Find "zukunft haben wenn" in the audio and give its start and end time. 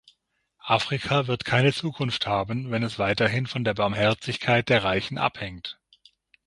1.73-2.81